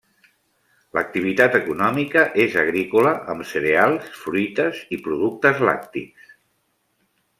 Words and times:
L'activitat 0.97 1.57
econòmica 1.59 2.23
és 2.45 2.57
agrícola 2.61 3.11
amb 3.35 3.47
cereals, 3.51 4.09
fruites 4.23 4.81
i 4.99 5.01
productes 5.09 5.63
lactis. 5.71 6.35